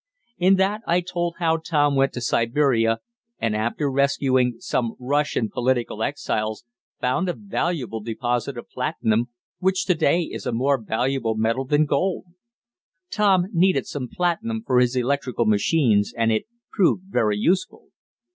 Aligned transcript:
In 0.39 0.55
that 0.55 0.81
I 0.87 1.01
told 1.01 1.35
how 1.37 1.57
Tom 1.57 1.95
went 1.95 2.11
to 2.13 2.21
Siberia, 2.21 3.01
and 3.39 3.55
after 3.55 3.87
rescuing 3.87 4.55
some 4.57 4.95
Russian 4.99 5.47
political 5.47 6.01
exiles, 6.01 6.65
found 6.99 7.29
a 7.29 7.33
valuable 7.33 8.01
deposit 8.01 8.57
of 8.57 8.67
platinum, 8.67 9.27
which 9.59 9.85
to 9.85 9.93
day 9.93 10.23
is 10.23 10.47
a 10.47 10.51
more 10.51 10.81
valuable 10.81 11.35
metal 11.35 11.65
than 11.65 11.85
gold. 11.85 12.25
Tom 13.11 13.45
needed 13.51 13.85
some 13.85 14.07
platinum 14.07 14.63
for 14.65 14.79
his 14.79 14.95
electrical 14.95 15.45
machines, 15.45 16.11
and 16.17 16.31
it 16.31 16.47
proved 16.71 17.03
very 17.05 17.37
useful. 17.37 17.89